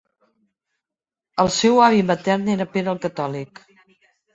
[1.45, 3.69] El seu avi matern era Pere el Catòlic.